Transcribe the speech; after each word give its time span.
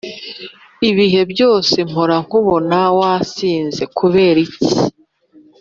ibihe 0.89 1.21
byose 1.31 1.75
mpora 1.89 2.15
nkubona 2.25 2.79
wasinze 2.99 3.83
kuberiki 3.97 4.69